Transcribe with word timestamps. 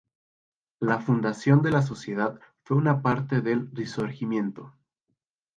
La 0.79 0.97
fundación 0.97 1.61
de 1.61 1.69
la 1.69 1.83
sociedad 1.83 2.39
fue 2.63 2.75
una 2.75 3.03
parte 3.03 3.41
del 3.41 3.69
"Risorgimento". 3.71 4.73